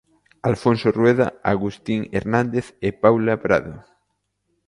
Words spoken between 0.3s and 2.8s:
Alfonso Rueda, Agustín Hernández